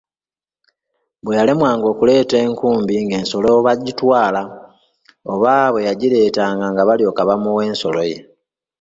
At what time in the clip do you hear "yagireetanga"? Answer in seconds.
5.87-6.65